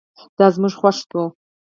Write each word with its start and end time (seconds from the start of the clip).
دا 0.37 0.45
زما 0.53 0.69
خوښ 0.79 0.97
شو 1.09 1.23